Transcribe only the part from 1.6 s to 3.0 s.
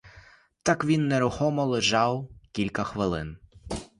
лежав кілька